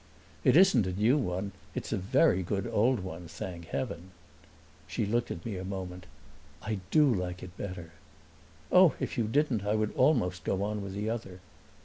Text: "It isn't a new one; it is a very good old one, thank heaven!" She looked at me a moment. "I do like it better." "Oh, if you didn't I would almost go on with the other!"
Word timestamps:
"It 0.43 0.57
isn't 0.57 0.87
a 0.87 0.93
new 0.93 1.15
one; 1.15 1.51
it 1.75 1.85
is 1.85 1.93
a 1.93 1.97
very 1.97 2.41
good 2.41 2.65
old 2.65 3.01
one, 3.01 3.27
thank 3.27 3.65
heaven!" 3.65 4.09
She 4.87 5.05
looked 5.05 5.29
at 5.29 5.45
me 5.45 5.57
a 5.57 5.63
moment. 5.63 6.07
"I 6.63 6.79
do 6.89 7.05
like 7.13 7.43
it 7.43 7.55
better." 7.55 7.91
"Oh, 8.71 8.95
if 8.99 9.15
you 9.15 9.27
didn't 9.27 9.63
I 9.63 9.75
would 9.75 9.91
almost 9.93 10.43
go 10.43 10.63
on 10.63 10.81
with 10.81 10.95
the 10.95 11.07
other!" 11.07 11.39